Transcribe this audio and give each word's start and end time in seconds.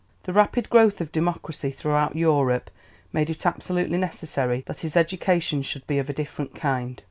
The 0.23 0.33
rapid 0.33 0.71
growth 0.71 0.99
of 0.99 1.11
democracy 1.11 1.69
throughout 1.69 2.15
Europe 2.15 2.71
made 3.13 3.29
it 3.29 3.45
absolutely 3.45 3.99
necessary 3.99 4.63
that 4.65 4.79
his 4.79 4.95
education 4.97 5.61
should 5.61 5.85
be 5.85 5.99
of 5.99 6.09
a 6.09 6.13
different 6.13 6.55
kind. 6.55 6.99